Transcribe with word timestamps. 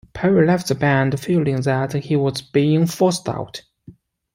Perry 0.13 0.47
left 0.47 0.67
the 0.67 0.73
band 0.73 1.19
feeling 1.19 1.61
that 1.61 1.93
he 1.93 2.15
was 2.15 2.41
being 2.41 2.87
forced 2.87 3.29
out. 3.29 3.61